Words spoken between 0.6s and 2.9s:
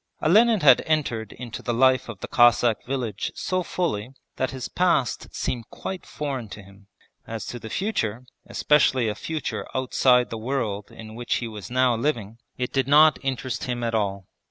had entered into the life of the Cossack